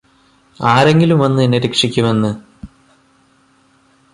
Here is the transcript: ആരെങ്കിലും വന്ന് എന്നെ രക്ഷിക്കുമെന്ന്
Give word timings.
ആരെങ്കിലും 0.59 1.19
വന്ന് 1.19 1.43
എന്നെ 1.43 1.59
രക്ഷിക്കുമെന്ന് 1.59 2.31